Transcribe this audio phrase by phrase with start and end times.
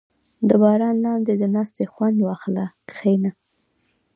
[0.49, 3.31] •د باران لاندې د ناستې خوند واخله، کښېنه.